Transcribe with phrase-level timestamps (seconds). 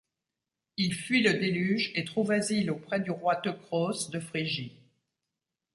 [0.77, 4.75] Il fuit le déluge et trouve asile auprès du roi Teucros de Phrygie.